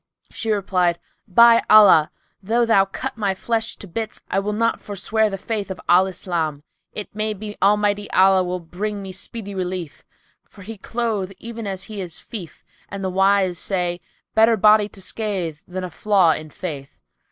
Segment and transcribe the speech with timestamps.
[0.31, 0.97] She replied,
[1.27, 2.09] "By Allah,
[2.41, 6.07] though thou cut my flesh to bits I will not forswear the faith of Al
[6.07, 6.63] Islam!
[6.91, 10.03] It may be Almighty Allah will bring me speedy relief,
[10.43, 14.01] for He cloth even as He is fief, and the wise say:
[14.33, 16.99] 'Better body to scathe than a flaw in faith.'"